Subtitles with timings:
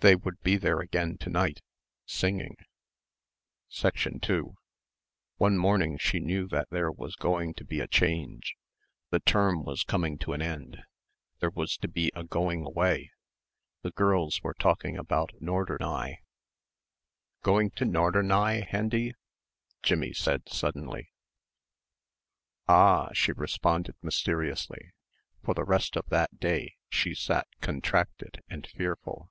[0.00, 1.62] They would be there again to night,
[2.04, 2.58] singing.
[3.70, 4.54] 2
[5.38, 8.54] One morning she knew that there was going to be a change.
[9.08, 10.82] The term was coming to an end.
[11.38, 13.12] There was to be a going away.
[13.80, 16.18] The girls were talking about "Norderney."
[17.40, 19.14] "Going to Norderney, Hendy?"
[19.82, 21.12] Jimmie said suddenly.
[22.68, 24.92] "Ah!" she responded mysteriously.
[25.42, 29.30] For the rest of that day she sat contracted and fearful.